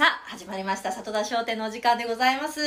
[0.00, 0.90] さあ始まりました。
[0.90, 2.58] 里田商店のお時間でございます。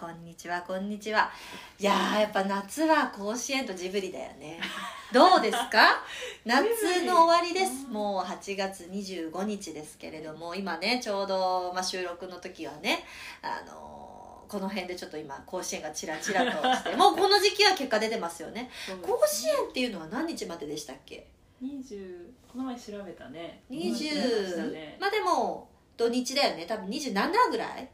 [0.00, 1.30] こんにちはこんにちは。
[1.78, 4.58] いやーやっぱ夏は甲子園とジブリだよね。
[5.14, 6.02] どうですか？
[6.44, 6.66] 夏
[7.04, 7.86] の終わりです。
[7.88, 13.04] もう8月25日ですけれども今ねちょうど、まあ、収録の時はね
[13.40, 18.68] あのーこの辺でちょっと今甲子園がチラチラとして もうこの時期は結果出てますよね。
[19.00, 21.28] 甲子園っていうのは何日まででしたっけ
[21.62, 23.62] ？20この前調べたね。
[23.70, 25.69] 20、ね、まあでも
[26.00, 26.64] 土日だよね。
[26.64, 27.86] 多分27ぐらい？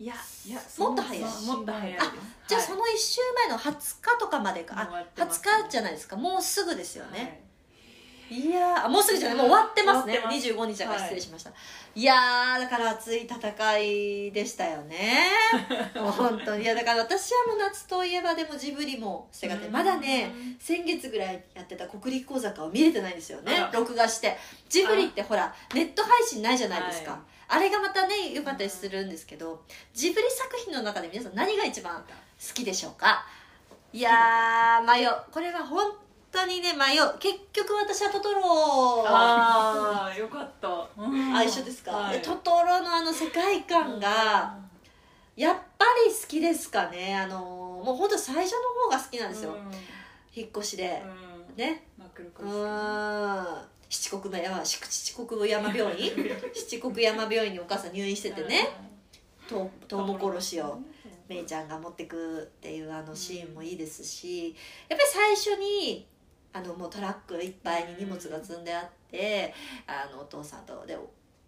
[0.00, 0.14] いや
[0.46, 1.22] いやもっと早い？
[1.44, 2.14] もっと早いあ
[2.46, 4.84] じゃあその1週前の20日とかまでか、あ
[5.18, 6.16] ます20日じゃないですか。
[6.16, 7.24] もうすぐですよね、は
[8.30, 9.38] いい、やもうすぐじゃない。
[9.38, 10.20] もう終わってますね。
[10.22, 10.36] ます。
[10.36, 11.08] 25日だからはい。
[11.08, 11.50] 失礼しました、
[11.94, 15.30] い、やーだから熱い戦いでしたよね。
[15.96, 16.62] もう本当に。
[16.62, 19.68] いやだから私はもう夏といえばでもジブリも捨てがて。
[19.68, 23.68] まだね先月ぐらいやってた国立講座を見れてないんですよね。
[23.72, 24.36] 録画して。
[24.68, 27.20] ジブリってほらネット配信ないじゃないですか、はい。
[27.48, 29.62] あれがまたね良かったりするんですけど
[29.94, 33.24] ジブリ作品の中で皆さん何が一番好きでしょうか？
[33.90, 35.10] いやー迷う。
[35.32, 35.90] これは本
[36.30, 37.18] 当にね迷う。
[37.18, 40.68] 結局私はトトロああよかった。
[40.68, 42.18] あ一緒ですか、はい。
[42.18, 44.58] でトトロのあの世界観が
[45.36, 47.16] やっぱり好きですかね。
[47.16, 47.40] あの
[47.84, 48.58] もう本当最初の
[48.90, 49.56] 方が好きなんですよ、うん。
[50.34, 51.02] 引っ越しで、
[51.50, 51.56] うん。
[51.56, 51.84] ね。
[51.96, 53.46] マクロコうん。
[53.88, 56.12] 七国の山七七国山病院？
[56.54, 58.88] 七国山病院にお母さん入院しててね。
[59.48, 60.78] とうとうも殺しを
[61.26, 64.54] めいちゃんが持ってくっていうあのシーンもいいですし
[64.88, 66.06] やっぱり最初に
[66.52, 69.54] あのもうトラックいっぱいに荷物が積んであって
[69.86, 70.96] あのお父さんとで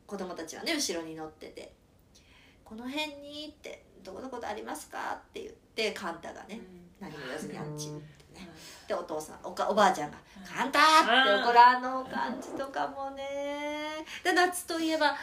[0.06, 1.72] 子供たちはね後ろに乗ってて
[2.64, 6.60] 「この辺に」って「どこどこでありますか?」って言ってカンタがね
[7.00, 8.48] 何も言わずにあっちってね。
[8.86, 14.04] でお父さんおかおばあちゃんが「カンタ!」って怒るあの感じとかもね。
[14.22, 15.16] で夏といえば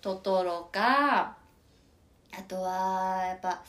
[0.00, 1.36] トトロか
[2.34, 3.62] あとはやっぱ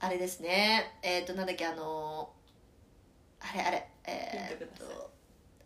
[0.00, 0.98] あれですね。
[1.02, 2.30] えっ、となんだっけあの
[3.40, 4.86] あれあれえっ、ヒントください。
[4.88, 5.10] と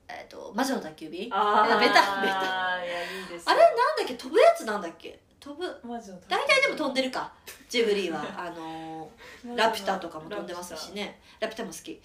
[0.08, 1.28] えっ、と魔女の宅急便？
[1.32, 1.80] あー。
[1.80, 2.84] ベタベタ。
[2.84, 4.14] いやいいですあれなんだっけ？
[4.14, 5.18] 飛ぶやつなんだっけ？
[5.38, 5.80] 飛ぶ。
[5.86, 7.32] マジの大体でも飛んでるか。
[7.68, 8.20] ジブリは。
[8.36, 9.10] あの
[9.56, 11.20] ラピュタとかも飛んでますしね。
[11.38, 11.64] ラピュタ。
[11.64, 12.00] も好き。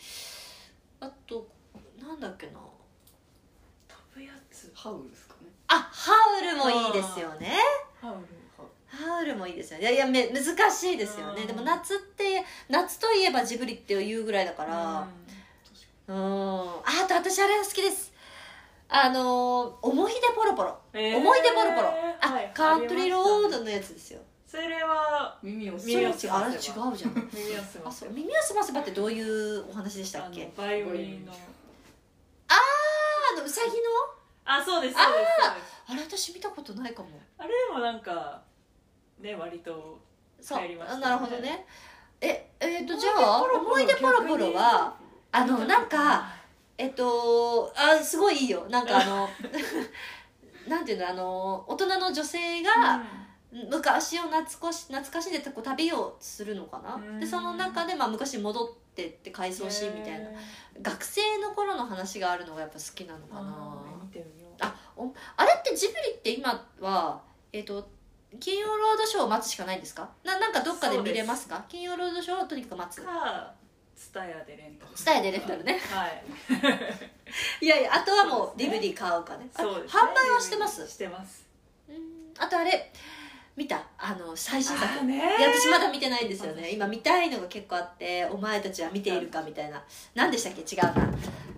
[0.99, 1.47] あと
[1.99, 2.53] なんだっけな。
[3.87, 4.71] 飛ぶやつ。
[4.75, 5.49] ハウルですかね。
[5.67, 7.57] あハウルもいいですよね。
[8.01, 8.27] ハウル。
[8.87, 9.83] ハウルもいいですよね。
[9.83, 11.41] いやいやめ難しいですよね。
[11.41, 11.47] うん。
[11.47, 15.07] でも夏って夏といえばジブリって言うぐらいだからうん
[16.07, 18.13] ああと私あれが好きです。
[18.87, 21.17] あのー思い出ポロポロ、えー。
[21.17, 21.89] 思い出ポロポロ。
[22.21, 22.51] あ、はい。
[22.53, 24.19] カントリーロードのやつですよ。
[24.47, 26.75] それは耳を耳を澄あれ違うじゃん。
[26.75, 27.91] 耳を澄あませば。
[27.91, 28.09] そう。
[28.11, 30.51] 耳をすませばってどういうお話でしたっけ？
[30.55, 31.33] バイオリンの。
[31.33, 31.35] あ
[33.35, 33.75] あのうさぎの？
[34.45, 35.31] あそうですそうです
[35.87, 37.09] あれ私見たことないかも。
[37.39, 38.41] あれでもなんか
[39.19, 39.99] ね割と
[40.39, 40.59] そう。
[40.59, 41.01] 入りましたね。
[41.01, 41.65] なるほどね。
[42.21, 44.95] ええっ、とじゃあ思い出ポロポロは
[45.35, 46.27] あのなんか
[46.77, 48.65] えっとあすごいいいよ。
[48.69, 49.29] なんかあの
[50.67, 53.03] なんていうのあの大人の女性が
[53.51, 57.19] 昔を懐かし懐かしんでこう旅をするのかな、うん。
[57.19, 60.29] でその中で、まあ、昔に戻ってって回想シーンみたいな。
[60.81, 63.77] 学生の頃の話があるのがやっぱ好きなのかな？
[64.59, 67.21] あおあれってジブリって今は
[67.53, 67.87] えっ、と
[68.39, 70.09] 金曜ロードショーを待つしかないんですか？
[70.25, 71.63] ななんかどっかで見れますか？
[71.69, 73.01] 金曜ロードショーをとにかく待つ。
[73.03, 73.53] か
[73.95, 74.93] ツタヤでレンタル。
[74.95, 75.79] ツタヤでレンタルね。
[75.91, 76.23] はい。
[77.61, 79.47] いやいやあとはもう DVD 買うかね。
[79.55, 80.01] あそうですね。
[80.01, 80.87] 販売はしてます？
[80.87, 81.45] してます。
[81.89, 81.95] うん。
[82.37, 82.91] あとあれ
[83.55, 83.81] 見た？
[83.97, 84.99] あの最新作。
[84.99, 86.71] あねいや私まだ見てないんですよね。
[86.71, 89.81] 今見たいのが結構あってお前たちは見ているかみたいな。
[90.13, 90.61] 何でしたっけ？
[90.61, 90.93] 違うな。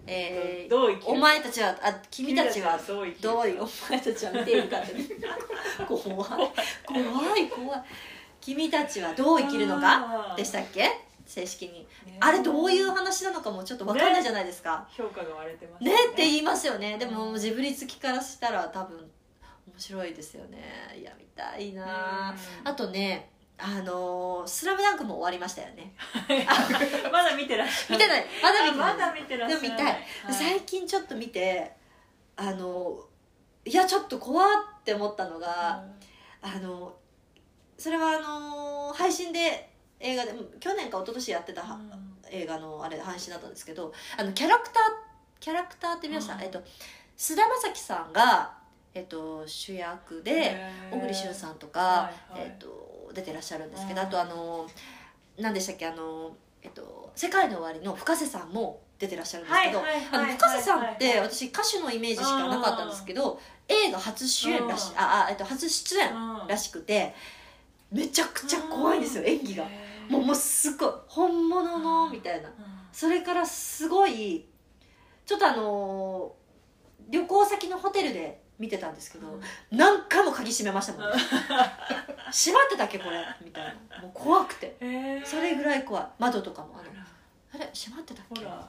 [0.09, 4.93] えー、お前たちはあ君たちはどう生きるどういうお前たちは見ているかって。
[5.85, 6.03] 怖い。
[6.85, 7.49] 怖い。
[7.49, 7.83] 怖い。
[8.39, 10.33] 君たちはどう生きるのか？
[10.37, 11.06] でしたっけ？
[11.27, 11.87] 正式に。
[12.05, 12.17] ね。
[12.19, 14.87] あれどういう話なのかもちょっと分かんないじゃないですか。
[14.89, 15.91] 評価が割れてますね。
[16.11, 16.97] って言いますよね。
[16.97, 19.07] でもジブリ好きからしたら多分面
[19.77, 20.95] 白いですよね。
[20.99, 22.33] いや見たいな。
[22.63, 22.67] うん。
[22.67, 23.29] あとね
[23.59, 25.93] あのー「スラムダンクも終わりましたよね。
[27.11, 27.95] まだ見てらっしゃる。
[27.95, 28.25] 見てない。
[28.41, 28.91] まだ見てない。
[28.91, 29.61] あまだ見てらっしゃる。
[29.61, 29.99] でも見たい、は
[30.31, 30.33] い。
[30.33, 31.75] 最近ちょっと見て
[32.35, 33.03] あの
[33.65, 34.49] いやちょっと怖っ
[34.85, 35.83] て思ったのが、
[36.41, 36.95] あの
[37.77, 39.66] それはあの配信で
[39.99, 41.91] 映画で去年か一昨年やってた、うん。
[42.29, 44.83] 映画のあれ配信だったんですけどあのキャラクター
[45.39, 46.41] キャラクターって見ました、うん。
[46.41, 46.61] えっと
[47.15, 48.53] 菅田将暉さんが、
[48.93, 50.55] えっと、主役で
[50.91, 52.47] 小栗旬さんとか、はいはい。
[52.49, 54.07] えっと、出てらっしゃるんですけど、うん。
[54.07, 54.67] あとあの
[55.39, 55.87] 何でしたっけ？
[55.87, 66.11] あの、えっと「世界の終わり」の深瀬さんも出てらっしゃるんですけど、はいはいはいあの深瀬さんっはいてはい私歌手のイメージしかなかったんですけど映画初主演らしああ、えっと、初出演
[66.47, 67.13] らしくて
[67.91, 69.65] めちゃくちゃ怖いんですよ演技が
[70.09, 72.49] もうもうすごい本物のみたいな。
[72.91, 74.45] それからすごい
[75.25, 76.47] ちょっとあのー
[77.09, 79.39] 旅行先のホテルで見てたんですけど
[79.71, 81.01] 何回も鍵閉めましたもん
[82.31, 83.23] 閉まってたっけこれ？
[83.41, 84.01] みたいな。
[84.01, 84.75] もう怖くて。
[85.25, 86.07] それぐらい怖い。
[86.19, 86.89] 窓とかもあの
[87.53, 87.69] あれ？
[87.73, 88.41] 閉まってたっけ？
[88.41, 88.67] みたいな。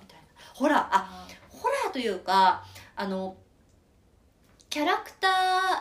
[0.54, 2.64] ホラーあホラーというか
[2.94, 3.36] あの
[4.70, 5.30] キャラクター、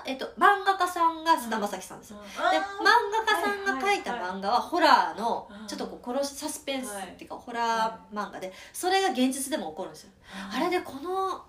[0.06, 2.12] えっと、漫画家さんが菅田将暉さんです。
[2.12, 2.63] よ、で漫
[3.12, 5.68] 画家さんが描いた漫画はホラーのうん。
[5.68, 10.12] ちょっとこう殺しサスペンスっていうかホラー漫画でそれが現実でも起こるんですよ。
[10.54, 11.44] あれでこの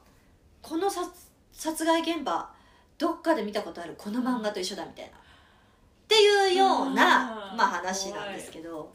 [0.62, 1.08] この殺
[1.52, 2.50] 殺害現場
[2.98, 5.10] どっかで見たことあるこの漫画と一緒だみたいな。
[5.10, 5.14] っ
[6.08, 7.56] ていうようなうん。
[7.56, 8.92] まあ話なんですけど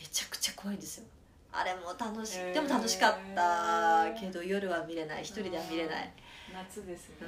[0.00, 1.04] めちゃくちゃ怖いんですよ。
[1.52, 5.22] あれも楽しでも楽しかったけど夜は見れない。
[5.22, 6.10] 一人では見れない
[6.54, 7.26] 夏ですね。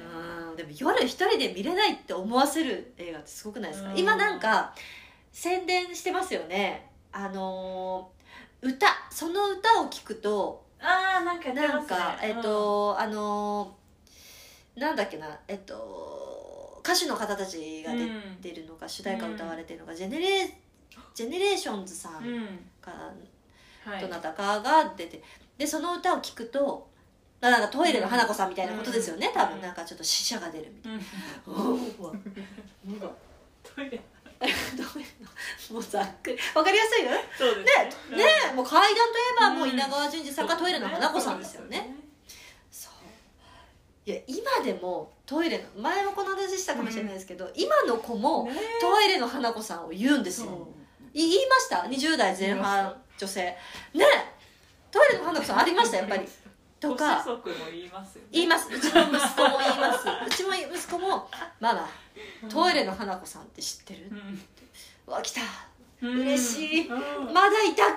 [0.49, 3.89] うんでも夜一人で見れないって思わせる映画ってすごくないですか？
[3.91, 3.97] うん。
[3.97, 4.73] 今なんか
[5.31, 6.89] 宣伝してますよね。
[7.11, 8.15] あのー
[8.67, 11.55] 歌その歌を聞くとああなんかね。
[11.67, 17.93] なんかえっとあのーなんだっけなえっと歌手の方たちが
[18.41, 20.53] 出てるのか主題歌を歌われてるのかジェネレー
[21.13, 22.43] ジェネレーションズさうん。
[22.43, 22.47] ん
[22.81, 22.91] か
[23.85, 24.01] はい。
[24.01, 25.21] どなたかが出て
[25.57, 26.94] でその歌を聞くとまあ
[27.41, 29.33] なんかトイレの花子さんみたいなことですよね、うん。
[29.33, 29.61] 多分。
[29.61, 30.97] なんかちょっと死者が出るみたいな。
[32.85, 33.11] なんか
[33.63, 34.01] トイレ。
[35.71, 36.37] もうざっくり。
[36.53, 38.17] わかりやすいよねそうですね。
[38.17, 40.47] ねもう階段といえばもううん稲川淳二さん。
[40.47, 41.95] がトイレの花子さんですよね。
[42.71, 48.59] そういや今でもトイレの前もこの話したかもしれないですけど、今の子もね。
[48.81, 50.67] トイレの花子さんを言うんですよ、
[51.13, 53.41] い言いました？20代前半女性。
[53.93, 54.05] ね
[54.91, 55.97] トイレの花子さんありました？
[55.97, 56.27] やっぱり
[56.85, 57.41] とごかも
[57.71, 58.29] 言いますよね。
[58.31, 58.69] 言います。
[58.73, 60.07] うちの息子も言います。
[60.07, 61.29] うちも息子も
[61.59, 61.89] 「ママ
[62.49, 64.11] トイレの花子さんって知ってる?」
[65.07, 65.41] うわ来た。
[66.01, 66.19] うん。
[66.21, 66.87] 嬉しい。
[66.87, 67.33] うん。
[67.33, 67.95] まだいたか。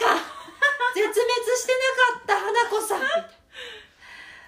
[0.95, 1.17] 絶滅
[1.57, 3.01] してなかった花子さん。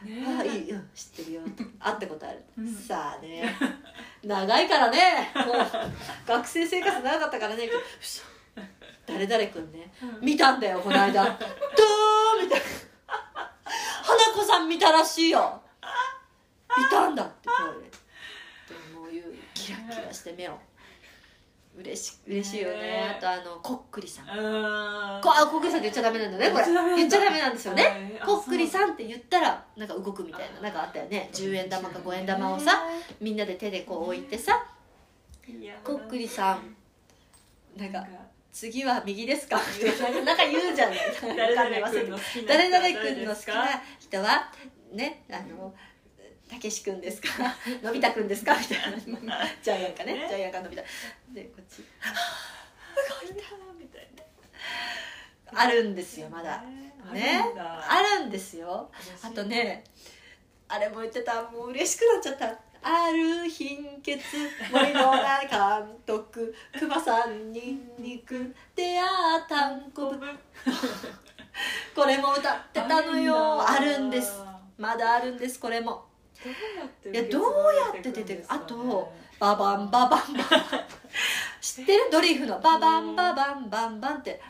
[0.03, 1.43] ねあいい、うん、知ってるよ。
[1.79, 2.75] 会ったことある、うん。
[2.75, 3.55] さあね。
[4.25, 5.31] 長いからね。
[5.35, 5.57] もう
[6.27, 7.69] 学生生活長かったからね。
[8.01, 8.23] 嘘。
[9.07, 9.93] 誰々くんね。
[10.03, 10.21] うん。
[10.25, 11.25] 見たんだよこの間。
[11.25, 11.37] どう
[12.43, 12.67] みたいな
[14.21, 15.63] 花子さん見たらしいよ。
[15.83, 17.49] いたんだって。
[17.49, 20.59] トイレでもういうキラキラして目を。
[21.79, 22.81] 嬉し嬉しいよね。
[22.81, 24.27] ねあとあのこっくりさん。
[24.29, 25.21] うん。
[25.23, 26.65] こあこっくりさんって言っちゃダメなんだねこれ。
[26.97, 28.21] 言っちゃダメなんですよね。
[28.27, 30.61] こっくりさんって言ったらなんか動くみたいな。
[30.61, 31.31] なんかあったよね。
[31.33, 32.83] 10円玉か5円玉をさ
[33.21, 34.67] みんなで手でこう置いてさ
[35.83, 36.77] こっくりさん
[37.77, 38.05] なんか
[38.53, 39.57] 次は右ですか？
[39.57, 40.93] なんか言うじゃん
[41.37, 41.81] 誰わかんない。
[41.81, 43.65] 々君の好きな
[44.11, 44.51] 人は
[44.93, 45.73] ねあの
[46.51, 47.29] たけし君ですか？
[47.83, 48.57] のび太君ですか？
[48.59, 49.39] みたいな。
[49.63, 50.15] ジャイアンかね？
[50.15, 50.27] ね。
[50.29, 50.87] ジャイアンかのび太。
[51.33, 51.83] でこっち。
[53.79, 53.99] みた。
[54.01, 54.11] い
[55.53, 56.63] あるんですよまだ。
[57.07, 57.41] なね。
[57.57, 58.91] あるんですよ。
[59.23, 59.85] あとね
[60.69, 61.43] あれも言ってた。
[61.43, 62.59] もう嬉しくなっちゃった。
[62.83, 64.19] ある貧血
[64.73, 65.59] 森のない監
[66.07, 67.95] 督熊さんにん。
[68.03, 69.05] にく出会
[69.39, 70.27] ったんこぶ
[71.95, 73.69] これも歌ってたのよ。
[73.69, 74.43] あるんです。
[74.79, 76.05] まだあるんですこれも。
[77.13, 77.43] いやどう
[77.75, 78.45] やって出てる？
[78.49, 80.47] あとババンババンバン。
[81.61, 82.09] 知ってる？
[82.11, 82.59] ドリフの。
[82.61, 84.41] ババンババンバンバンって。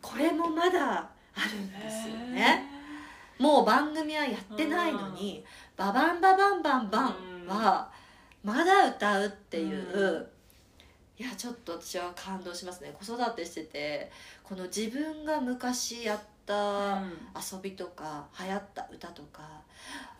[0.00, 1.08] これもまだあ
[1.52, 2.76] るんですよね。
[3.38, 5.44] もう番組はやってないのに
[5.76, 7.90] 「ババンババンバンバン」は
[8.42, 10.30] まだ歌うっていう、う
[11.18, 12.94] いやちょっと私は感動しますね。
[12.98, 14.10] 子育てしてて
[14.42, 17.02] この自分が昔やった
[17.34, 19.42] 遊びとか流行った歌とか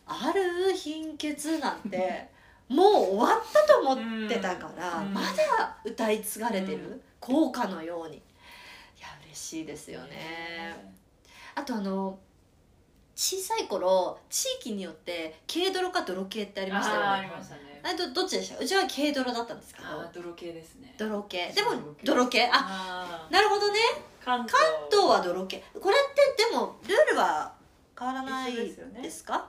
[0.06, 2.28] ある貧血なんて
[2.68, 5.14] もう終わったと思ってたから、うん。
[5.14, 7.02] まだ歌い継がれてる、うん。
[7.20, 8.16] 効果のように。
[8.16, 8.20] い
[9.00, 10.74] や嬉しいですよね。
[11.54, 12.18] あとあの
[13.16, 17.06] 小さい頃地域によって軽泥か泥系ってありましたよね。
[17.06, 17.80] ありましたね。
[17.82, 18.58] あれどどっちでした？
[18.58, 20.94] うちは軽泥だったんですけど泥系ですね。
[20.98, 21.50] 泥系。
[21.56, 21.70] でも
[22.04, 22.46] 泥系。
[22.52, 23.78] ああなるほどね。
[24.22, 25.64] 関関東は泥系。
[25.80, 27.54] これってでもルールは
[27.98, 29.00] 変わらないですよね。
[29.00, 29.48] ですか？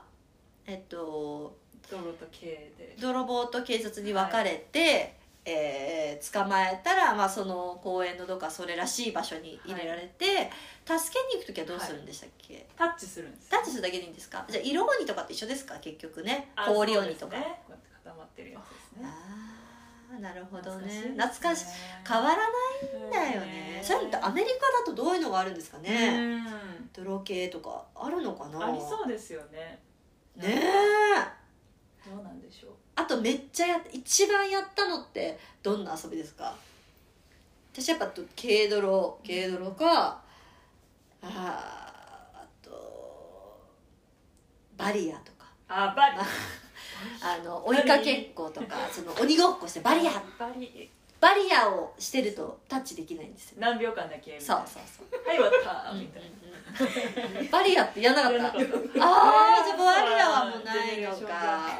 [0.66, 1.58] えっと
[1.92, 2.96] 泥と系で。
[2.98, 5.17] 泥棒と警察に分かれて、
[5.50, 10.50] えー捕まえたら、まあ、その公園のどっかそれらしい場所に入れられて、
[10.84, 14.44] 助けに行く時はどうするんでしたっけ、タッチするんですタッチするだけでいいんですか？
[14.50, 15.76] じゃあ色鬼とかって一緒ですか？
[15.80, 16.52] 結局ね。
[16.56, 17.62] あ氷鬼とか、ね。
[17.66, 19.08] こうやって固まってるやつですね。
[19.08, 21.14] ああなるほどね。
[21.18, 21.66] 懐かしい
[22.08, 23.80] 変わらないんだよね。
[23.84, 26.90] それってアメリカだとどういうのがあるんですかね、うん。
[26.94, 28.68] 泥系とかあるのかな？
[28.68, 29.80] ありそうですよね。
[30.36, 30.62] ね
[32.06, 36.54] えどうなんでしょうあとめっちゃや一番やったのってどんな遊びですか？
[37.74, 40.22] 私やっぱ軽泥軽泥か
[41.22, 43.60] あーあと
[44.76, 45.46] バリアとか。
[45.68, 46.18] あバリ
[47.22, 50.12] あの追いかけっことかその鬼ごっこしてバリア。
[50.40, 50.90] バリ。
[51.20, 54.40] バリアをしてるとタッチできないんですよ何秒間だけ？
[54.40, 54.68] そうな。
[54.68, 55.52] そうそうはい終わっ
[55.86, 55.94] た。
[55.94, 56.24] みたい
[57.44, 57.52] な。
[57.52, 58.48] バリアってやんなかった。
[58.48, 59.04] ああーじゃ
[59.74, 61.80] あバリアはもうないのか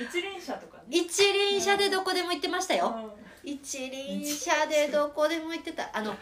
[0.00, 0.84] 一輪車とかね。
[0.88, 2.94] 一輪車でどこでも行ってましたよ。
[3.44, 3.50] うん。
[3.50, 5.90] 一輪車でどこでも行ってた。
[5.92, 6.14] あの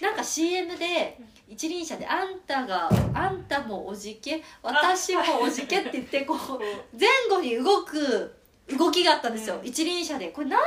[0.00, 6.38] なんか CM で一輪車で「あんたがあんたもおじけ私もおじけ」って言ってこう
[6.98, 8.34] 前後に動く
[8.68, 9.66] 動きがあったんですよ、うん。
[9.66, 10.28] 一輪車で。
[10.28, 10.60] これなん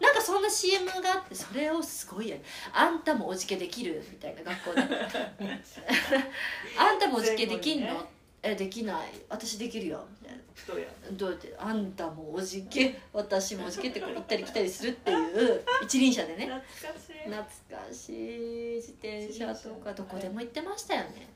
[0.00, 4.82] なんかそんな CM があってそれをすごいやる「あんたもおじけできる」みたいな学校で
[6.78, 7.86] 「あんたもおじけできんの？
[7.88, 9.08] 前後にねえできない。
[9.28, 10.86] 私できるよ」みたいなどうや。
[11.12, 16.46] どうやって「あんたもおじけ私もおじけ」ってこう行ったり来たりするっていう 一輪車でね。
[16.46, 17.14] 懐かしい。
[17.30, 18.76] 懐かしい。
[18.76, 21.28] 自転車とかどこでも行ってましたよね。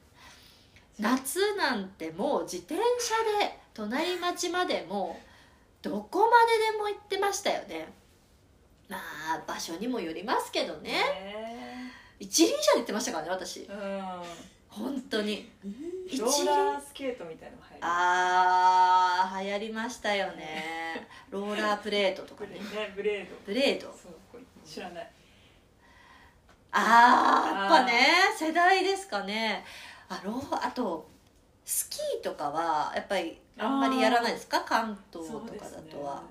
[0.99, 5.33] 夏なんてもう自転車で隣町までもう
[5.83, 7.93] どこまででも行ってましたよね。
[8.89, 10.93] まあ場所にもよりますけどね。
[10.93, 11.93] ね。
[12.21, 13.61] 一輪車で行ってましたからね私。
[13.61, 14.03] うん。
[14.69, 15.51] 本当に。
[15.65, 21.07] 一ロー輪ラースケートみたいなの入るあー流行りましたよね。
[21.31, 22.55] ローラープレートとかね。
[22.55, 23.37] ねブレード。
[23.47, 23.95] ブレード？
[24.65, 25.11] 知らない。
[26.73, 27.93] あーやっぱね
[28.39, 29.65] 世代ですかね。
[30.09, 31.09] あローあと
[31.65, 34.63] スキーとかはやっぱりあんまりやらないですか？
[34.65, 36.23] 関東とかだとは、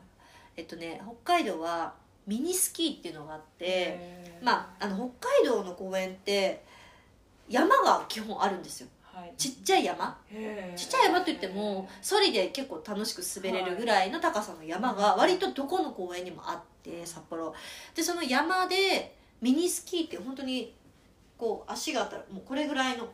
[0.58, 1.94] えっとね北海道は
[2.28, 3.98] ミニスキーっていうのがあって
[4.44, 6.64] まああの北海道の公園って
[7.50, 8.88] 山が基本あるんですよ
[9.38, 10.18] ちっちゃい山？
[10.76, 17.54] ちっちゃい山といってもソリで結構楽しく滑れるぐらいの高さの山が割とどこの公園にもあって札幌。
[17.96, 20.76] でその山でミニスキーって本当に
[21.38, 23.08] こう足があったらもうこれぐらいの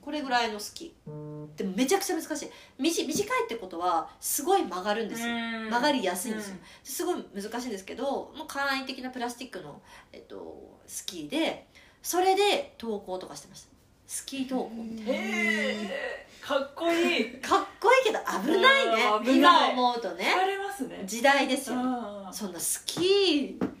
[0.00, 1.56] これぐらいのスキー。
[1.56, 2.50] でもめちゃくちゃ難しい。
[2.78, 5.28] 短短いってことはすごい曲がるんですよ。
[5.28, 5.70] うん。
[5.70, 6.56] 曲がりやすいんですよ。
[6.82, 9.80] すごい難しいんですけどもう簡易的なプラスチックの、
[10.12, 11.66] えっと、スキーで
[12.02, 13.73] それで登校とかしてました
[14.06, 15.12] スキー登校みたいな。
[15.12, 17.30] へえかっこいい。
[17.40, 19.04] かっこいいけど危ないね。
[19.04, 19.70] うん危ない。
[19.70, 20.24] 今思うとね。
[20.24, 21.02] 疲れますね。
[21.04, 21.76] 時代ですよ。
[22.32, 23.74] そんなスキー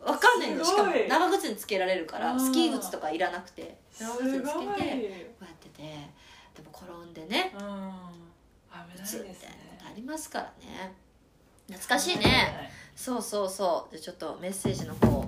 [0.00, 2.40] わかんないんだよしかも長靴につけられるからうん。
[2.40, 7.52] スキー靴とかいらなくてす長靴につけてこうやっててでも転んでね。
[7.54, 7.60] うん。
[7.60, 9.36] 危ないですね。
[9.84, 10.94] ありますからね。
[11.68, 12.70] 懐かしいね。
[12.96, 13.96] そうそうそう。
[13.96, 15.24] じゃあちょっとメッセージの方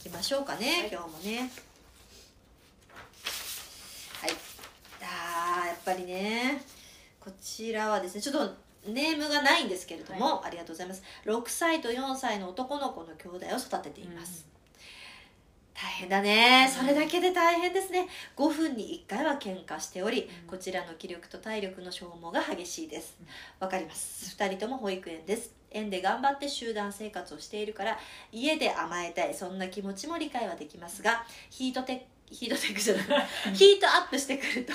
[0.00, 0.90] いきましょうかね、はい。
[0.92, 1.50] 今日もね
[4.20, 4.30] はい
[5.04, 6.62] あーやっぱりね。
[7.20, 8.54] こちらはですねちょっと
[8.86, 11.02] ネームがないんですけれども、ありがとうございます。
[11.24, 14.46] 6歳と4歳の男の子の兄弟を育てています、
[15.72, 16.66] 大変だね。
[16.68, 16.82] うん。
[16.82, 18.06] それだけで大変ですね。
[18.36, 20.50] 5分に1回は喧嘩しており、うん。
[20.50, 23.16] こちらの気力と体力の消耗が激しいです。
[23.58, 24.36] わかります。
[24.36, 25.50] 2人とも保育園です。
[25.74, 27.98] 園で頑張って集団生活をしているから
[28.32, 33.04] 家で甘えたいそんな気持ちも理解はできますがヒートテヒートテックじゃない。
[33.54, 34.72] ヒートアップしてくると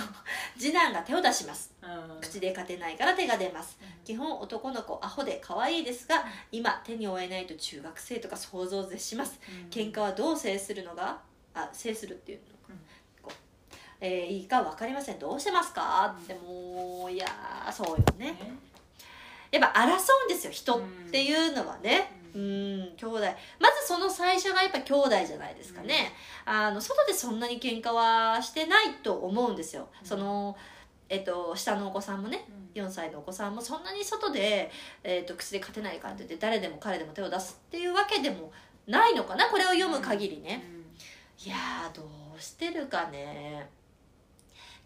[0.57, 1.73] 次男が手を出します。
[1.81, 2.21] うん。
[2.21, 3.77] 口で勝てないから手が出ます。
[4.05, 9.39] 基本男の子アホで可愛いですが今手に負えないと中学生とか想像を絶します。
[9.69, 11.19] 喧嘩はどう制するのが？
[11.53, 12.39] あ制するっていう
[13.23, 13.29] の。
[13.29, 13.35] か、
[13.99, 15.19] えーいいか分かりません。
[15.19, 16.15] どうしてますか？
[16.23, 18.31] ってもういやーそうよね。
[18.31, 18.37] ね。
[19.51, 22.13] やっぱ争うんですよ人っていうのはね。
[22.35, 23.19] ううんん兄弟。
[23.59, 26.13] まずその最初がやっぱ兄弟じゃないですかね、
[26.45, 30.07] あの外でそんなに喧嘩はしてないと思うんですよ、うん。
[30.07, 30.55] その
[31.09, 32.83] えっと下のお子さんもねうん。
[32.83, 34.69] 4歳のお子さんもそんなに外で、
[35.03, 38.51] えー、と口で勝てないからって言って誰でも彼でも手を出すっていうわけでも
[38.85, 40.63] ないのかなこれを読む限りね、
[41.43, 43.67] いやーどうしてるかね。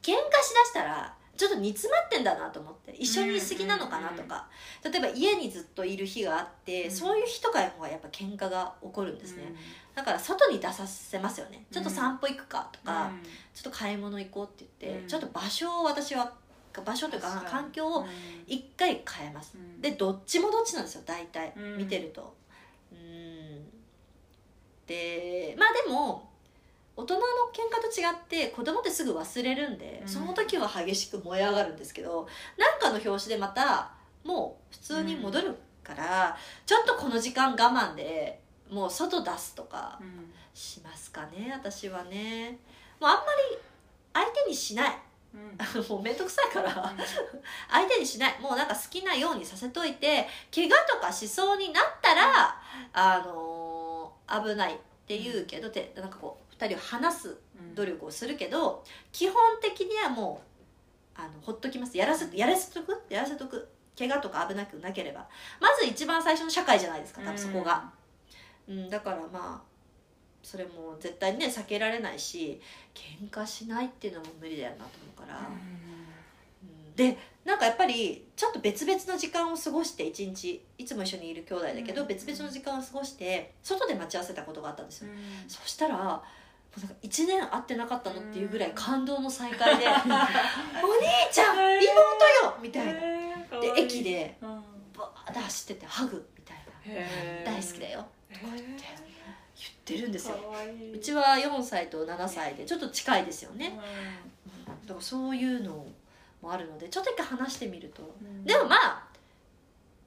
[0.01, 4.47] 喧嘩しだしたらちょっと煮詰まってんだなと思って一緒にいすぎなのかなとか、
[4.83, 6.91] 例えば家にずっといる日があって、うん。
[6.91, 9.43] そういう日とかの方がやっぱ喧嘩が起こるんですね、
[9.95, 11.65] だから外に出させますよね。
[11.71, 13.11] ちょっと散歩行くかとか、
[13.53, 15.07] ちょっと買い物行こうって言って、うん。
[15.07, 16.33] ちょっと場所を私は
[16.85, 18.05] 場所というか環境を
[18.47, 21.77] 一回変えます、でどっちもどっちなんですよ大体、うん。
[21.77, 22.35] 見てると。
[22.91, 23.65] うん。
[24.85, 26.29] でまあでも
[26.95, 27.21] 大人の
[27.53, 30.07] 喧嘩と違って子供ってすぐ忘れるんで、うん。
[30.07, 33.91] その時は激しく燃え上がるんですけどなんかの拍子でまた
[34.23, 42.59] もう普通に戻るからちょっとこの時間我慢でもう外出すとかうんしますかね私はね。
[43.00, 43.57] もうあんまり
[44.13, 44.91] 相手にしない。
[45.33, 45.89] うん。
[45.89, 46.93] もう面倒くさいから。
[47.71, 48.39] 相手にしない。
[48.39, 52.62] もうなんか好きなようにさせといて怪我とかしそうになったら、
[52.93, 60.41] あのー危ないって言うけど、てなんかこう2人を離すうん努力をするけど基本的にはも
[61.15, 61.98] うあのほっときます。
[61.98, 63.01] やらせやらせとく？
[63.10, 63.69] やらせとく？
[63.98, 65.27] 怪我とか危なくなければ。
[65.62, 67.91] まず一番最初の社会じゃないですか多分そこが、
[68.67, 69.62] うん、だからまあ
[70.41, 72.60] それも絶対にね避けられないし
[72.95, 75.41] 喧嘩しないっていうのも無理だよなと思うから、う
[76.65, 76.95] ん。
[76.95, 82.07] でなんかやっぱりちょっと別々の時間を過ごして一日いつも一緒にいる兄弟だけど、うん。
[82.07, 85.50] 別々の時間を過ごして外で待ち合わせたことがあったんですよ、うん。
[85.50, 86.24] そしたら
[87.03, 90.01] 1年会ってなかったのっていうぐらい感動の再会で「お兄
[91.32, 91.86] ちゃん妹
[92.44, 92.94] よ!」みたいな。
[93.60, 94.63] で駅でうん。
[94.96, 96.58] バーッて走っててハグみたい
[97.46, 97.51] な。
[97.51, 98.06] 大好きだよ。
[98.30, 99.03] へー
[99.56, 100.36] 言ってるんですよ。
[100.94, 103.80] うちは4歳と7歳でちょっと近いですよね、
[104.58, 104.88] うん。
[104.88, 105.86] だからそういうの
[106.42, 108.01] もあるのでちょっと一回話してみると。
[108.22, 108.44] うん。
[108.44, 109.08] でもまあ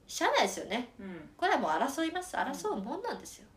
[0.07, 0.89] しゃあないですよね。
[0.99, 1.29] うん。
[1.37, 2.35] これはもう争います。
[2.35, 3.47] 争うもんなんですよ。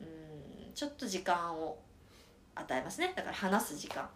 [0.00, 0.72] うん。
[0.74, 1.78] ちょっと時間を
[2.54, 3.12] 与えますね。
[3.16, 4.08] だから話す時間。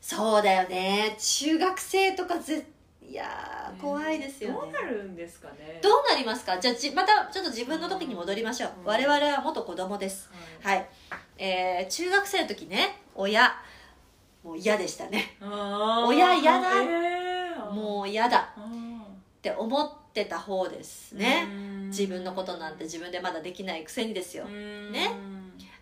[0.00, 1.16] そうだよね。
[1.18, 2.66] 中学生とかぜ
[3.00, 4.56] いやー怖いですよね。
[4.56, 5.80] どうなるんですかね。
[5.82, 6.58] どうなりますか？
[6.58, 8.84] じゃあじまたちょっと自分の時に戻りましょう、うん。
[8.86, 10.30] 我々は元子供です。
[10.60, 10.76] はい。
[10.76, 10.88] はい。
[11.38, 13.52] えー、中学生の時ね親
[14.42, 15.36] もう嫌でしたね。
[15.40, 16.82] 親嫌だ。
[16.82, 17.70] えー。
[17.70, 18.52] もう嫌だ。
[18.56, 21.46] あって思ってた方ですーね。
[21.48, 21.86] うん。
[21.90, 24.44] 自分のことなんて自分でまだできないくせにですよ。
[24.46, 24.90] うん。
[24.90, 25.12] ね。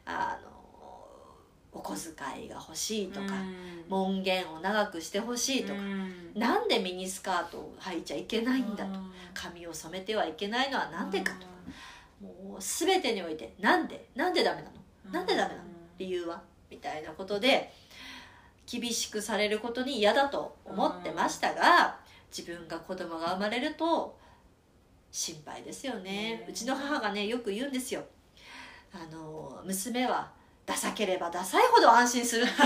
[0.05, 0.50] あの
[1.73, 3.85] お小遣いが欲しいとかうん。
[3.89, 6.33] 門限を長くしてほしいとかうん。
[6.35, 8.99] なんでミニスカートを履いちゃいけないんだと。
[8.99, 9.13] うん。
[9.33, 11.47] 髪を染めてはいけないのはなんでかと。
[12.25, 14.09] もう全てにおいてなんで？
[14.15, 14.75] なんでダメなの？
[15.13, 15.65] なんでダメなの？
[15.97, 16.43] 理由は？
[16.71, 17.73] みたいなことで
[18.67, 21.97] 厳しくされることに嫌だと思ってましたが
[22.37, 24.19] 自分が子供が生まれると
[25.11, 26.03] 心配ですよね。
[26.03, 26.47] ね。
[26.49, 28.05] うちの母がねよく言うんですよ。
[28.93, 30.31] あの娘は
[30.67, 32.47] ダサければダサいほど安心する。
[32.47, 32.59] 確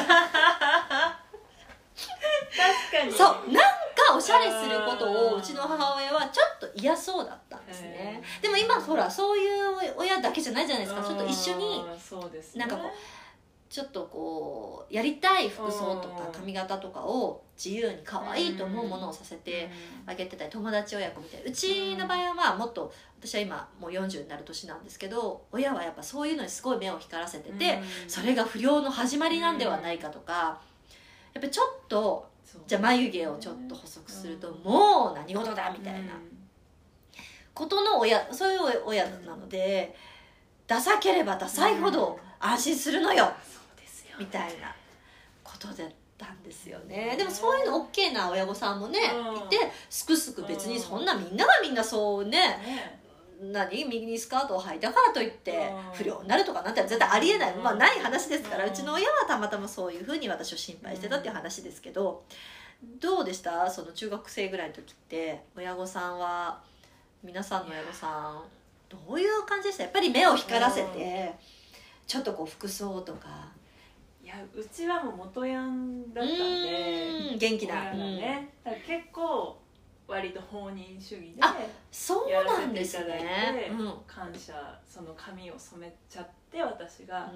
[2.93, 3.13] かに。
[3.13, 3.53] そう。
[3.53, 3.63] なん
[3.95, 8.23] かおしゃれすることをうちの母親はちょっと嫌そうだったんですね。
[8.43, 11.03] でも今ほらそういう親だけじゃないじゃないですか。
[11.03, 11.85] ちょっと一緒に
[12.57, 12.91] なんかこう
[13.75, 16.33] ちょっとこうやりたい服装とかうん。
[16.33, 19.69] 髪型とかを自由に可愛いと思うものをさせて
[20.07, 21.51] あげてたり友達親子みたいな。
[21.51, 28.09] うちの場合はまあもっと私は今もう40になる年なんですけど親はやっぱそういうのにすごい目を光らせててうん。
[28.09, 30.61] それが不良の始まりなんではないかとか
[31.33, 32.31] やっぱちょっと
[32.69, 36.13] じゃあ眉毛をちょっと細くするともう何事だみたいな。
[37.53, 39.97] ことの親そういう親なので
[40.69, 43.33] ダサければダサいほど安心するのよ
[44.19, 44.75] みたいな
[45.43, 47.15] ことだったんですよね。
[47.17, 49.37] でもそういうの OK な親御さんもねうん。
[49.37, 49.59] いて
[49.91, 53.01] すくすく別にそんなみんながみんなそうねね
[53.43, 53.85] 何？
[53.85, 56.05] 右にスカートを履いたからといってうん。
[56.05, 57.63] 不良になるとかなんて絶対ありえない、うん。
[57.63, 62.25] まあない話ですからううんちの親はたまたまそういうふうに私を心配してたっていう話ですけど
[63.01, 63.71] どうでした？
[63.71, 66.61] その中学生ぐらいの時って親御さんは
[67.23, 68.43] 皆さんの親御さん
[68.89, 69.83] どういう感じでした？
[69.85, 71.33] やっぱり目を光らせて
[72.07, 73.44] ちょっとこう服装とか
[74.55, 77.37] うちはもう元ヤンだうったんで。
[77.39, 77.93] 元気だ。
[77.95, 79.59] ねだから結構
[80.07, 81.37] 割と放任主義で。
[81.41, 81.57] あ
[81.91, 83.81] そうなんですていただいてねうん。
[83.81, 87.31] うん感謝その髪を染めちゃって私が。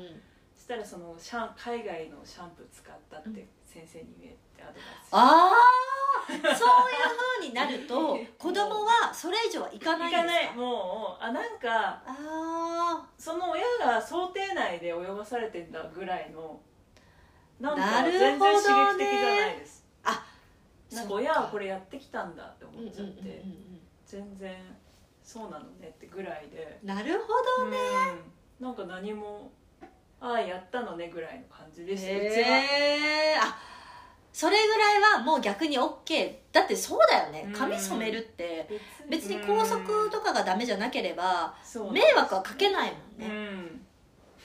[0.55, 6.53] そしたらそのシャン海外のシャンプー使ったって先生に言えてアドバイスああそういう
[7.41, 10.23] ふうになると 子供はそれ以上はいかないんですか？
[10.23, 10.55] 行かない。
[10.57, 16.61] もうあなんかあその親が想定内で泳がされてんだぐらいの
[17.61, 19.85] なんか全然刺激的じゃないです。
[20.05, 20.25] あ
[20.93, 21.15] なんか。
[21.15, 24.55] 親はこれやってきたんだってあ思っちゃって、うんうん全然
[25.23, 27.29] そうなのねってぐらいで、うんなるほ
[27.65, 27.77] どね。
[28.61, 28.67] うん。
[28.67, 29.53] なんか何も
[30.21, 32.57] ああやったのねぐらいの感じでしたうちは。
[33.43, 33.59] あ
[34.33, 37.45] それぐらいはもう逆に OK だってそうだよね。
[37.49, 37.53] うん。
[37.53, 38.69] 髪染めるって
[39.11, 39.37] 別に。
[39.37, 43.81] うん校則とかがダメじゃなければそう迷惑はかけないもんうねん。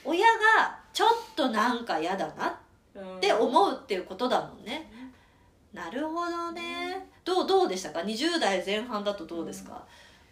[0.04, 2.54] 親がちょっとなんか嫌だなっ
[2.94, 3.20] うん。
[3.20, 4.90] て思うっていうことだもんね。
[5.72, 7.08] なるほどね。
[7.24, 9.84] どうどうでしたか？20代前半だとどうですか、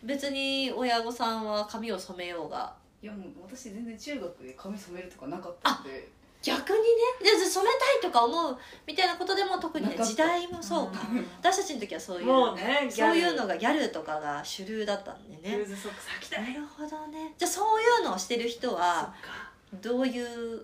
[0.02, 2.72] 別に親御さんは髪を染めようが。
[3.02, 6.08] いやもう私全然中学で髪染めるとかなかったんで。
[6.42, 6.84] 逆にね？
[7.22, 11.26] で染めたいとか思うみたいなことでも特にね時代もそうか、うん。
[11.40, 15.56] 私たちの時はそういうもうねそういうのがギャルとかが主流だったんでね。
[15.56, 17.32] ルーズソックス履きたないるほどね。
[17.38, 19.52] じゃあそういうのをしてる人はか。
[19.80, 20.62] どういう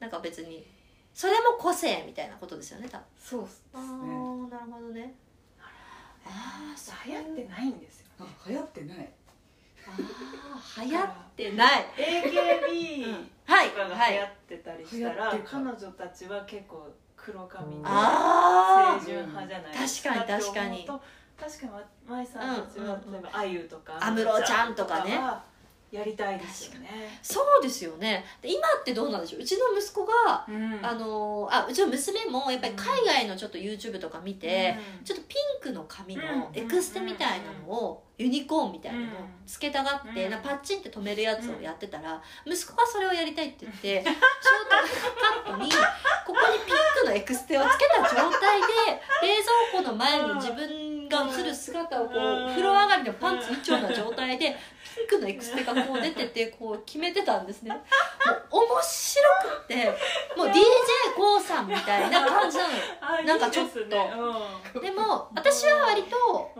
[0.00, 0.66] なんか別に
[1.16, 3.04] それも個性みたいなことですよね多分。
[3.18, 5.14] そうですあねーなるほどね。
[6.26, 8.06] ああ流行ってないんですよ。
[8.20, 9.08] あ流行ってない。
[9.88, 11.86] あー流行ってない。
[11.96, 15.38] AKB はいとかがはい流行ってたりしたら、はい。
[15.38, 20.86] 流行ってた彼女たちは結構黒髪であ清純派じゃないです確かに確かに。
[21.40, 21.82] 確かにま
[22.16, 25.16] 舞さんたちは、うん例えばあゆとか安室ちゃんとかね。
[25.16, 25.42] は
[25.92, 26.88] やりたいですよね。
[27.22, 28.24] そうですよね。
[28.42, 29.40] で今ってどうなんでしょう？
[29.42, 30.80] うちの息子がうん。
[30.84, 39.08] あのあうちの娘もやっぱり海外のちょっと YouTube とか見て、ちょっとピンクの髪のエクステみたいなのをユニコーンみたいなのを
[39.46, 40.30] つけたがって、うん。
[40.30, 44.20] なパッチンって止めるやつをやってたら息子がそれをやりたいって言ってショート
[45.46, 45.76] カットにこ
[46.26, 48.66] こにピンクのエクステをつけた状態で
[49.22, 49.28] 冷
[49.72, 50.85] 蔵庫の前に自分
[51.26, 54.56] が映る姿をこう風呂上がりのパンツ一丁な状態で
[54.96, 57.70] ピンクのエクステがこう出ててこう決めてたんですね。
[57.70, 57.76] も
[58.60, 59.74] う面白くって
[60.36, 64.80] もう d j k o さんみたいな感じなのなんかちょっと。
[64.80, 66.52] でも私は割と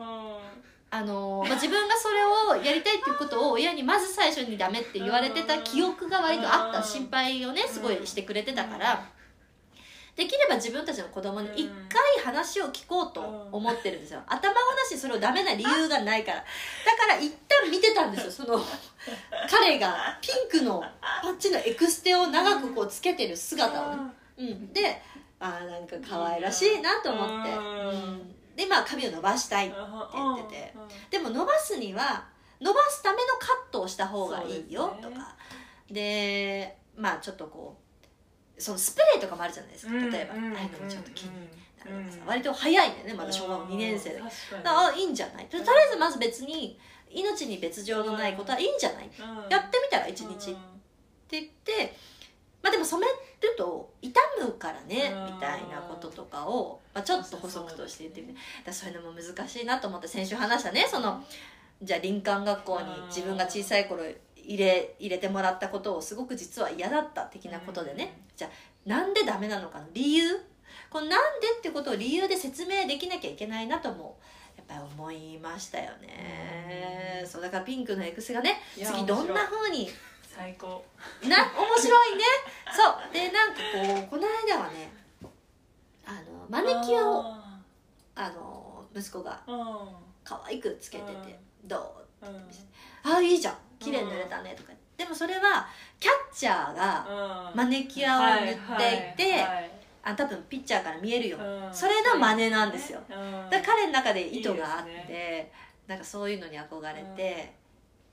[0.91, 6.83] あの、まあ、自分がそれをやりたいっていうことを親にまず最初にダメって言われてた記憶が割とあった。
[6.83, 9.16] 心配をねすごいしてくれてたから
[10.17, 13.21] できれば自分たちの子供に一回話を聞こうと
[13.53, 14.23] 思ってるんですよ。
[14.27, 16.39] 頭ごなしにそれをダメな理由がないから。
[16.39, 16.45] だ
[16.97, 18.31] から一旦見てたんですよ。
[18.31, 18.59] その
[19.51, 20.83] 彼がピンクの
[21.23, 24.13] パッチのエクステを長くこうつけてる姿をね。
[24.39, 25.03] うん、で
[25.39, 29.77] あーなんか可愛らしいなと思って、うんうん、でまあ髪を伸ばしたいって
[30.15, 30.75] 言ってて。
[31.11, 32.25] でも伸ばすには
[32.59, 35.37] 伸ばすためのカットをした方がいいよとか。
[35.91, 37.86] でまあちょっとこう
[38.59, 39.93] そのスプレーとかもあるじゃないですか。
[39.93, 41.31] 例えば、ああいうのもちょっと気に
[41.79, 44.17] なるさ割と早いんだよねまだ小学2年生で。
[44.17, 44.31] だか
[44.63, 45.47] らあいいんじゃない？
[45.47, 46.79] とりあえずまず別に
[47.11, 49.11] 命に別状のないことはいいんじゃない？
[49.51, 50.53] やってみたら一日。
[50.53, 50.55] っ
[51.29, 51.95] て言って
[52.63, 53.13] まあでも染め
[53.49, 54.13] ると傷
[54.45, 55.35] むからねうん。
[55.35, 58.73] みたいなこととかを、まあ、ちょっと補足として言ってみて。
[58.73, 61.23] そういうのも難しいなと思って先週話したねその
[61.83, 64.03] じゃあ林間学校に自分が小さい頃
[64.47, 68.21] 入れ入れてもらったことをすごく実は嫌だった的なことでね。
[68.37, 68.51] じゃあ
[68.89, 70.39] なんでダメなのかの理由？
[70.91, 74.19] このなんでってことを理由で説明できなきゃいけないなとも
[74.57, 77.25] やっぱり思いましたよね。
[77.27, 79.91] そうだからピンクのエクセがね次どんな風に？
[80.23, 80.85] 最高。
[81.23, 82.25] な面白いね。
[82.71, 83.13] そう。
[83.13, 83.61] でなんか
[84.07, 84.93] こうこの間はね
[86.05, 87.67] あのマネキュアをあ
[88.15, 89.43] あの息子が
[90.23, 93.13] 可愛くつけてて「どう?」うん。
[93.15, 95.69] あいいじゃん綺麗に塗れたね」とかでもそれは
[96.01, 99.45] キャッチャーがマネキュアを塗っていて
[100.03, 101.39] あ多分ピッチャーから見えるよ
[101.73, 103.01] それの真似なんですよ。
[103.09, 105.51] だ彼の中で意図があって
[105.87, 107.53] いなんかそういうのに憧れて、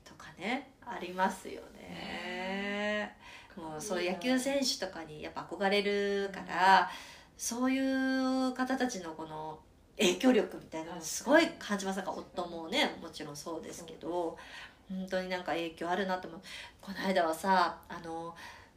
[0.04, 3.16] とかねありますよね。
[3.56, 6.90] もうそういう野球選手とかにやっぱ憧れるから
[7.36, 9.58] そういう方たちのこの
[9.98, 11.96] 影響力みたいなのすごい感じます。
[11.96, 14.36] なんか夫もねもちろんそうですけど
[14.88, 16.40] 本当になんか影響あるなと思う。
[16.80, 18.34] この間はさあの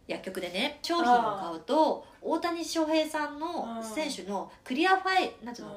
[0.07, 5.73] 薬局でね商品を買うと大谷翔平さんの選手のクリアファイルなんていうの？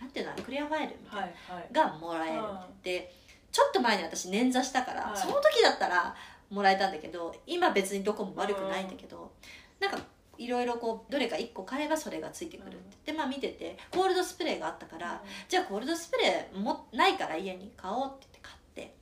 [0.00, 0.32] なんていうの？
[0.34, 1.72] クリアファイルみたいなはいはい。
[1.72, 2.42] がもらえる
[2.82, 3.12] で
[3.52, 5.16] ちょっと前に私捻挫したから、はい。
[5.16, 6.14] その時だったら
[6.50, 9.32] もらえたんだけど今別にどこも悪くないんだけど、
[9.80, 9.98] なんか
[10.38, 18.94] いろいろこうどれか1個買えばそれがついてくるって、でまあ見ててコールドスプレーがあったから、じゃあコールドスプレーもないから家に買おうって言って買って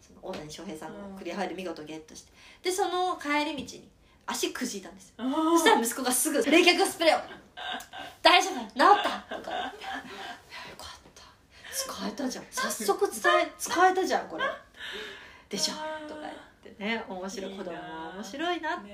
[0.00, 2.32] その大谷翔平さんのクリアファイル見事ゲットして。
[2.62, 3.88] でその帰り道に
[4.26, 5.14] 足くじいたんですよ。
[5.18, 7.22] そしたら息子がすぐ冷却スプレーを
[8.22, 8.68] 「大丈夫治っ
[9.28, 9.50] た!」とか。
[9.50, 9.90] 言って「いや
[10.70, 11.22] よかった。
[11.70, 12.44] 使えたじゃん。
[12.50, 14.44] 早速伝え 使えたじゃんこれ」
[15.50, 15.74] でしょ。
[16.08, 17.04] とか言ってね。
[17.06, 17.56] 面白い。
[17.56, 18.90] 子供は面白いなって。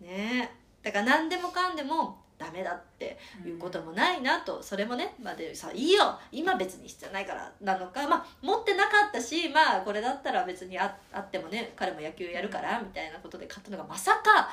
[0.00, 0.54] ね
[0.88, 6.18] だから何でもかんでもダメだっていうこともないなとそれもねまあでさいいよ。
[6.32, 14.48] 今別に必要ないからなのかまあ持ってなかったしまあこれだったら別にああってもね彼も野球やるからみたいなことで買ったのがまさか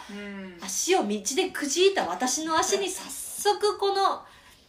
[0.61, 4.25] 足を道でくじいた私の足に 早速この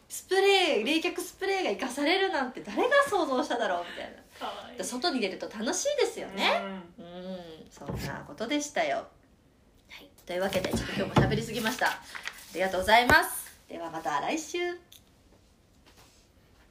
[0.09, 4.77] スプレー冷却スプレーが生かされるなんて誰が想像しただろうみたいな。
[4.77, 6.61] で外に出ると楽しいですよね。
[6.99, 7.67] うん。
[7.71, 8.99] そんなことでしたよ。
[8.99, 9.16] はい
[10.27, 11.87] というわけでちょっと今日も喋りすぎました。
[11.87, 11.99] あ
[12.53, 13.47] りがとうございます。
[13.69, 14.86] ではまた来週。